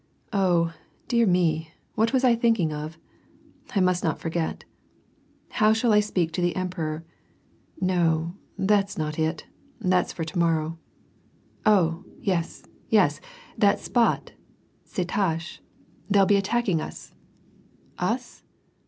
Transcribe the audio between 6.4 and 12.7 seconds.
the emperor? No, that's not it; that's for to morrow. Oh, yes,